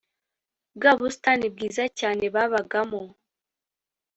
bwa 0.75 0.91
busitani 0.99 1.45
bwiza 1.53 1.83
cyane 1.99 2.25
babagamo. 2.35 3.01